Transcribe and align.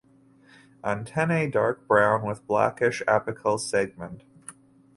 Antennae 0.83 1.47
dark 1.47 1.87
brown 1.87 2.25
with 2.25 2.47
blackish 2.47 3.03
apical 3.07 3.59
segment. 3.59 4.23